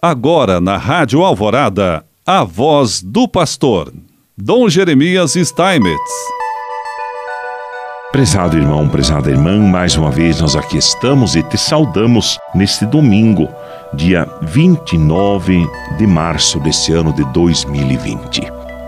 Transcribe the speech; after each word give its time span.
Agora 0.00 0.60
na 0.60 0.76
Rádio 0.76 1.24
Alvorada, 1.24 2.04
a 2.24 2.44
voz 2.44 3.02
do 3.02 3.26
pastor, 3.26 3.92
Dom 4.36 4.68
Jeremias 4.68 5.32
Steinmetz. 5.32 6.12
Prezado 8.12 8.56
irmão, 8.56 8.88
prezada 8.88 9.28
irmã, 9.28 9.58
mais 9.58 9.96
uma 9.96 10.08
vez 10.08 10.40
nós 10.40 10.54
aqui 10.54 10.78
estamos 10.78 11.34
e 11.34 11.42
te 11.42 11.58
saudamos 11.58 12.38
neste 12.54 12.86
domingo, 12.86 13.48
dia 13.92 14.24
29 14.42 15.68
de 15.98 16.06
março 16.06 16.60
desse 16.60 16.92
ano 16.92 17.12
de 17.12 17.24
2020. 17.32 18.42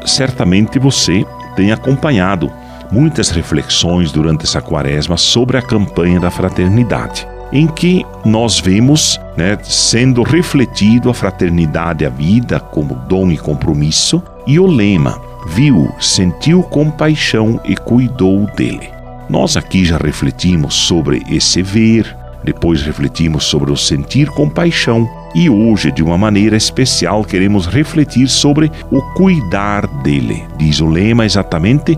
Certamente 0.07 0.79
você 0.79 1.27
tem 1.57 1.73
acompanhado 1.73 2.53
muitas 2.93 3.31
reflexões 3.31 4.13
durante 4.13 4.45
essa 4.45 4.63
quaresma 4.63 5.17
sobre 5.17 5.59
a 5.59 5.63
campanha 5.63 6.21
da 6.21 6.31
fraternidade 6.31 7.27
em 7.53 7.67
que 7.67 8.05
nós 8.25 8.61
vemos 8.61 9.21
né, 9.37 9.59
sendo 9.63 10.23
refletido 10.23 11.11
a 11.11 11.15
fraternidade, 11.15 12.05
a 12.05 12.09
vida 12.09 12.61
como 12.61 12.95
dom 13.09 13.31
e 13.31 13.39
compromisso, 13.39 14.23
e 14.47 14.59
o 14.59 14.67
lema: 14.67 15.21
viu, 15.49 15.93
sentiu 16.01 16.63
compaixão 16.63 17.61
e 17.65 17.77
cuidou 17.77 18.47
dele. 18.57 18.89
Nós 19.29 19.57
aqui 19.57 19.85
já 19.85 19.97
refletimos 19.97 20.75
sobre 20.75 21.23
esse 21.31 21.63
ver, 21.63 22.17
depois 22.43 22.83
refletimos 22.83 23.45
sobre 23.45 23.71
o 23.71 23.77
sentir 23.77 24.29
compaixão 24.31 25.09
e 25.35 25.49
hoje, 25.49 25.93
de 25.93 26.03
uma 26.03 26.19
maneira 26.19 26.57
especial, 26.57 27.25
queremos 27.25 27.67
refletir 27.67 28.29
sobre 28.29 28.71
o 28.91 29.01
cuidar 29.15 29.87
dele. 30.03 30.45
Diz 30.59 30.81
o 30.81 30.87
lema 30.87 31.25
exatamente: 31.25 31.97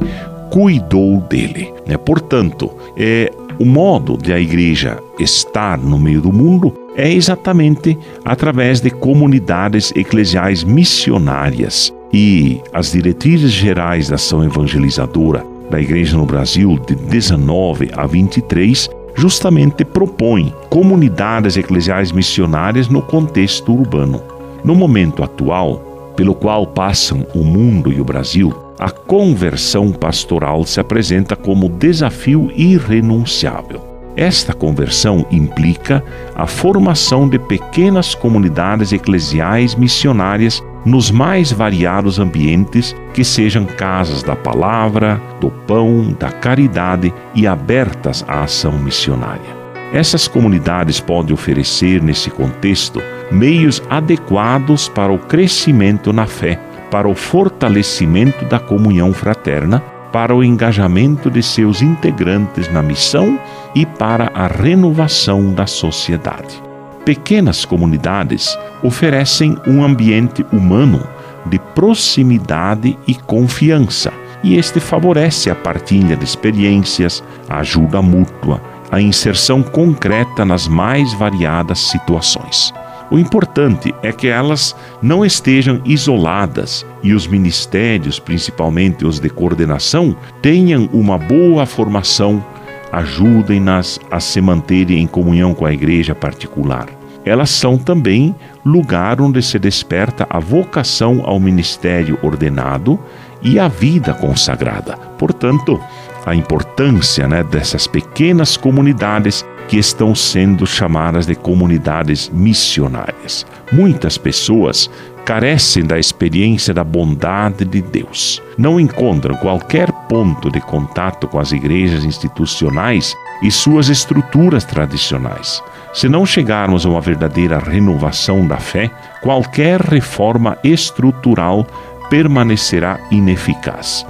cuidou 0.50 1.20
dele. 1.20 1.72
Né? 1.86 1.96
Portanto, 1.96 2.70
é, 2.96 3.32
o 3.62 3.64
modo 3.64 4.18
de 4.20 4.32
a 4.32 4.40
igreja 4.40 4.98
estar 5.20 5.78
no 5.78 5.96
meio 5.96 6.20
do 6.20 6.32
mundo 6.32 6.74
é 6.96 7.12
exatamente 7.12 7.96
através 8.24 8.80
de 8.80 8.90
comunidades 8.90 9.92
eclesiais 9.94 10.64
missionárias. 10.64 11.94
E 12.12 12.60
as 12.72 12.91
diretrizes 12.91 13.52
gerais 13.52 14.08
da 14.08 14.16
ação 14.16 14.42
evangelizadora 14.42 15.46
da 15.70 15.80
igreja 15.80 16.16
no 16.16 16.27
Brasil, 16.27 16.77
de 16.88 16.96
19 16.96 17.91
a 17.92 18.04
23, 18.04 18.91
justamente 19.14 19.84
propõem 19.84 20.52
comunidades 20.69 21.56
eclesiais 21.56 22.10
missionárias 22.10 22.88
no 22.88 23.00
contexto 23.00 23.72
urbano. 23.72 24.20
No 24.64 24.74
momento 24.74 25.22
atual, 25.22 25.91
pelo 26.16 26.34
qual 26.34 26.66
passam 26.66 27.27
o 27.34 27.44
mundo 27.44 27.92
e 27.92 28.00
o 28.00 28.05
Brasil, 28.05 28.52
a 28.78 28.91
conversão 28.91 29.92
pastoral 29.92 30.64
se 30.64 30.80
apresenta 30.80 31.36
como 31.36 31.69
desafio 31.69 32.50
irrenunciável. 32.56 33.92
Esta 34.16 34.52
conversão 34.52 35.24
implica 35.30 36.04
a 36.34 36.46
formação 36.46 37.28
de 37.28 37.38
pequenas 37.38 38.14
comunidades 38.14 38.92
eclesiais 38.92 39.74
missionárias 39.74 40.62
nos 40.84 41.10
mais 41.10 41.50
variados 41.50 42.19
ambientes 42.19 42.94
que 43.14 43.24
sejam 43.24 43.64
casas 43.64 44.22
da 44.22 44.36
palavra, 44.36 45.20
do 45.41 45.50
pão, 45.50 46.14
da 46.19 46.30
caridade 46.30 47.12
e 47.34 47.47
abertas 47.47 48.24
à 48.28 48.42
ação 48.42 48.72
missionária. 48.78 49.61
Essas 49.92 50.26
comunidades 50.26 51.00
podem 51.00 51.34
oferecer, 51.34 52.02
nesse 52.02 52.30
contexto, 52.30 53.02
meios 53.30 53.82
adequados 53.90 54.88
para 54.88 55.12
o 55.12 55.18
crescimento 55.18 56.12
na 56.12 56.26
fé 56.26 56.58
para 56.92 57.08
o 57.08 57.14
fortalecimento 57.14 58.44
da 58.44 58.58
comunhão 58.58 59.14
fraterna, 59.14 59.80
para 60.12 60.36
o 60.36 60.44
engajamento 60.44 61.30
de 61.30 61.42
seus 61.42 61.80
integrantes 61.80 62.70
na 62.70 62.82
missão 62.82 63.40
e 63.74 63.86
para 63.86 64.30
a 64.34 64.46
renovação 64.46 65.54
da 65.54 65.66
sociedade. 65.66 66.62
Pequenas 67.02 67.64
comunidades 67.64 68.58
oferecem 68.82 69.56
um 69.66 69.82
ambiente 69.82 70.44
humano 70.52 71.02
de 71.46 71.58
proximidade 71.74 72.96
e 73.06 73.14
confiança, 73.14 74.12
e 74.44 74.58
este 74.58 74.78
favorece 74.78 75.48
a 75.48 75.54
partilha 75.54 76.14
de 76.14 76.24
experiências, 76.24 77.25
a 77.48 77.60
ajuda 77.60 78.02
mútua, 78.02 78.60
a 78.92 79.00
inserção 79.00 79.62
concreta 79.62 80.44
nas 80.44 80.69
mais 80.69 81.14
variadas 81.14 81.78
situações. 81.78 82.75
O 83.10 83.19
importante 83.19 83.94
é 84.03 84.12
que 84.12 84.28
elas 84.28 84.76
não 85.00 85.25
estejam 85.25 85.80
isoladas 85.84 86.84
e 87.02 87.14
os 87.14 87.26
ministérios, 87.26 88.19
principalmente 88.19 89.06
os 89.06 89.19
de 89.19 89.31
coordenação, 89.31 90.14
tenham 90.42 90.91
uma 90.92 91.16
boa 91.16 91.64
formação, 91.64 92.44
ajudem-nas 92.92 93.98
a 94.10 94.20
se 94.20 94.42
manterem 94.42 95.02
em 95.02 95.06
comunhão 95.06 95.54
com 95.54 95.64
a 95.64 95.72
igreja 95.72 96.14
particular. 96.14 96.86
Elas 97.25 97.48
são 97.50 97.78
também 97.78 98.34
lugar 98.64 99.20
onde 99.20 99.41
se 99.42 99.58
desperta 99.58 100.26
a 100.28 100.38
vocação 100.38 101.22
ao 101.25 101.41
ministério 101.41 102.19
ordenado 102.22 102.98
e 103.42 103.58
à 103.58 103.69
vida 103.69 104.12
consagrada. 104.12 104.97
Portanto, 105.19 105.81
a 106.25 106.34
importância 106.34 107.27
né, 107.27 107.43
dessas 107.43 107.87
pequenas 107.87 108.56
comunidades 108.56 109.44
que 109.69 109.78
estão 109.78 110.15
sendo 110.15 110.66
chamadas 110.66 111.27
de 111.27 111.34
comunidades 111.34 112.28
missionárias. 112.28 113.47
Muitas 113.72 114.19
pessoas 114.19 114.91
carecem 115.25 115.84
da 115.84 115.99
experiência 115.99 116.75
da 116.75 116.82
bondade 116.82 117.65
de 117.65 117.81
Deus. 117.81 118.43
Não 118.59 118.78
encontram 118.78 119.37
qualquer 119.37 119.91
ponto 120.09 120.50
de 120.50 120.61
contato 120.61 121.28
com 121.28 121.38
as 121.38 121.53
igrejas 121.53 122.05
institucionais 122.05 123.15
e 123.43 123.50
suas 123.50 123.88
estruturas 123.88 124.65
tradicionais. 124.65 125.62
Se 125.94 126.09
não 126.09 126.27
chegarmos 126.27 126.84
a 126.84 126.88
uma 126.88 127.00
verdadeira 127.00 127.59
renovação 127.59 128.47
da 128.47 128.56
fé, 128.56 128.91
qualquer 129.22 129.81
reforma 129.81 130.56
estrutural 130.65 131.66
permanecerá 132.11 132.99
ineficaz. 133.11 134.05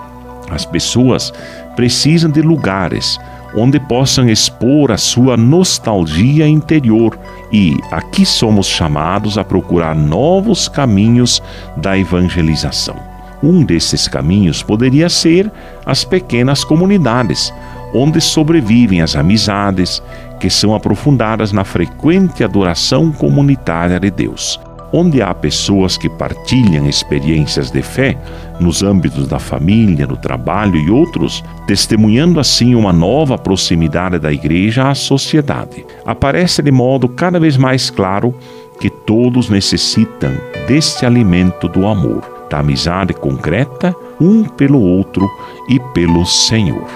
As 0.52 0.64
pessoas 0.64 1.32
precisam 1.74 2.30
de 2.30 2.42
lugares 2.42 3.18
onde 3.54 3.78
possam 3.78 4.28
expor 4.28 4.90
a 4.90 4.96
sua 4.96 5.36
nostalgia 5.36 6.46
interior 6.46 7.18
e 7.52 7.76
aqui 7.90 8.24
somos 8.24 8.66
chamados 8.66 9.36
a 9.36 9.44
procurar 9.44 9.94
novos 9.94 10.68
caminhos 10.68 11.42
da 11.76 11.98
evangelização. 11.98 12.96
Um 13.42 13.64
desses 13.64 14.06
caminhos 14.06 14.62
poderia 14.62 15.08
ser 15.08 15.50
as 15.84 16.04
pequenas 16.04 16.64
comunidades, 16.64 17.52
onde 17.92 18.20
sobrevivem 18.20 19.02
as 19.02 19.16
amizades 19.16 20.02
que 20.38 20.48
são 20.48 20.74
aprofundadas 20.74 21.52
na 21.52 21.64
frequente 21.64 22.44
adoração 22.44 23.10
comunitária 23.12 23.98
de 23.98 24.10
Deus 24.10 24.58
onde 24.92 25.22
há 25.22 25.32
pessoas 25.32 25.96
que 25.96 26.08
partilham 26.08 26.88
experiências 26.88 27.70
de 27.70 27.82
fé 27.82 28.16
nos 28.60 28.82
âmbitos 28.82 29.26
da 29.26 29.38
família, 29.38 30.06
no 30.06 30.16
trabalho 30.16 30.76
e 30.76 30.90
outros, 30.90 31.42
testemunhando 31.66 32.38
assim 32.38 32.74
uma 32.74 32.92
nova 32.92 33.38
proximidade 33.38 34.18
da 34.18 34.32
igreja 34.32 34.88
à 34.88 34.94
sociedade. 34.94 35.84
Aparece 36.04 36.62
de 36.62 36.70
modo 36.70 37.08
cada 37.08 37.40
vez 37.40 37.56
mais 37.56 37.88
claro 37.88 38.34
que 38.78 38.90
todos 38.90 39.48
necessitam 39.48 40.32
deste 40.66 41.06
alimento 41.06 41.68
do 41.68 41.86
amor, 41.86 42.46
da 42.50 42.58
amizade 42.58 43.14
concreta 43.14 43.94
um 44.20 44.44
pelo 44.44 44.80
outro 44.80 45.28
e 45.68 45.80
pelo 45.94 46.26
Senhor. 46.26 46.86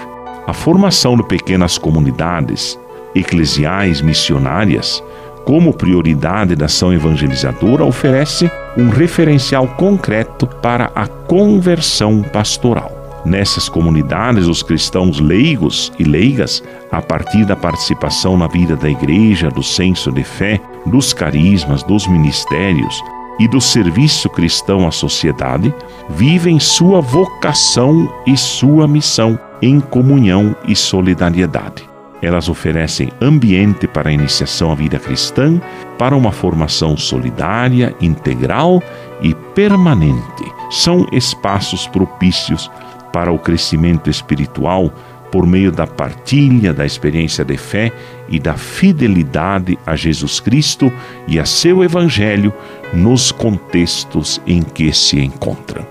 A 0.45 0.53
formação 0.53 1.17
de 1.17 1.23
pequenas 1.23 1.77
comunidades 1.77 2.79
eclesiais 3.15 4.01
missionárias 4.01 5.03
como 5.47 5.71
prioridade 5.71 6.57
da 6.57 6.65
ação 6.65 6.91
evangelizadora, 6.91 7.85
oferece 7.85 8.51
um 8.77 8.89
referencial 8.89 9.65
concreto 9.65 10.45
para 10.45 10.91
a 10.93 11.07
conversão 11.07 12.21
pastoral. 12.21 13.21
Nessas 13.23 13.69
comunidades, 13.69 14.45
os 14.45 14.61
cristãos 14.61 15.21
leigos 15.21 15.89
e 15.97 16.03
leigas, 16.03 16.61
a 16.91 17.01
partir 17.01 17.45
da 17.45 17.55
participação 17.55 18.35
na 18.35 18.47
vida 18.47 18.75
da 18.75 18.89
igreja, 18.89 19.49
do 19.49 19.63
senso 19.63 20.11
de 20.11 20.21
fé, 20.21 20.59
dos 20.85 21.13
carismas, 21.13 21.81
dos 21.81 22.07
ministérios 22.07 23.01
e 23.39 23.47
do 23.47 23.61
serviço 23.61 24.29
cristão 24.29 24.85
à 24.85 24.91
sociedade, 24.91 25.73
vivem 26.09 26.59
sua 26.59 26.99
vocação 26.99 28.13
e 28.25 28.35
sua 28.35 28.85
missão 28.85 29.39
em 29.61 29.79
comunhão 29.79 30.53
e 30.67 30.75
solidariedade. 30.75 31.96
Elas 32.21 32.49
oferecem 32.49 33.09
ambiente 33.21 33.87
para 33.87 34.09
a 34.09 34.13
iniciação 34.13 34.71
à 34.71 34.75
vida 34.75 34.97
cristã, 34.97 35.61
para 35.97 36.15
uma 36.15 36.31
formação 36.31 36.97
solidária, 36.97 37.95
integral 38.01 38.81
e 39.21 39.33
permanente. 39.53 40.43
São 40.71 41.07
espaços 41.11 41.87
propícios 41.87 42.69
para 43.13 43.31
o 43.31 43.39
crescimento 43.39 44.09
espiritual 44.09 44.91
por 45.31 45.45
meio 45.45 45.71
da 45.71 45.85
partilha 45.85 46.73
da 46.73 46.85
experiência 46.85 47.43
de 47.43 47.57
fé 47.57 47.91
e 48.29 48.39
da 48.39 48.55
fidelidade 48.55 49.77
a 49.85 49.95
Jesus 49.95 50.39
Cristo 50.39 50.91
e 51.27 51.39
a 51.39 51.45
seu 51.45 51.83
Evangelho 51.83 52.53
nos 52.93 53.31
contextos 53.31 54.41
em 54.47 54.61
que 54.61 54.93
se 54.93 55.19
encontram. 55.19 55.85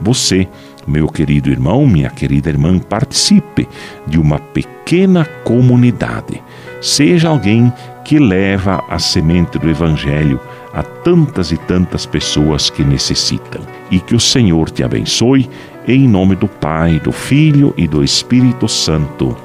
Você 0.00 0.48
meu 0.86 1.08
querido 1.08 1.50
irmão, 1.50 1.86
minha 1.86 2.10
querida 2.10 2.48
irmã, 2.48 2.78
participe 2.78 3.68
de 4.06 4.18
uma 4.18 4.38
pequena 4.38 5.24
comunidade. 5.44 6.42
Seja 6.80 7.28
alguém 7.28 7.72
que 8.04 8.18
leva 8.18 8.82
a 8.88 8.98
semente 8.98 9.58
do 9.58 9.68
Evangelho 9.68 10.40
a 10.72 10.82
tantas 10.82 11.52
e 11.52 11.56
tantas 11.56 12.06
pessoas 12.06 12.70
que 12.70 12.82
necessitam. 12.82 13.62
E 13.90 14.00
que 14.00 14.14
o 14.14 14.20
Senhor 14.20 14.70
te 14.70 14.82
abençoe, 14.82 15.48
em 15.86 16.08
nome 16.08 16.36
do 16.36 16.48
Pai, 16.48 17.00
do 17.00 17.12
Filho 17.12 17.74
e 17.76 17.86
do 17.86 18.04
Espírito 18.04 18.68
Santo. 18.68 19.36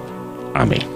Amém. 0.54 0.95